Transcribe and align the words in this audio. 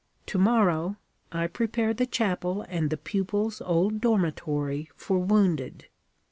To 0.25 0.39
morrow, 0.39 0.95
I 1.31 1.45
prepare 1.45 1.93
the 1.93 2.07
chapel 2.07 2.65
and 2.67 2.89
the 2.89 2.97
pupils' 2.97 3.61
old 3.61 4.01
dormitory 4.01 4.89
for 4.95 5.19
wounded. 5.19 5.89